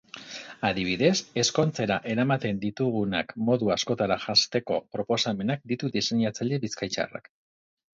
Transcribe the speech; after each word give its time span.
Adibidez, 0.69 1.11
ezkontzera 1.41 1.99
eramaten 2.15 2.63
ditugunak 2.65 3.37
modu 3.53 3.71
askotara 3.79 4.21
janzteko 4.27 4.83
proposamenak 4.99 5.67
ditu 5.75 5.97
diseinatzaile 6.01 6.65
bizkaitarrak. 6.69 7.37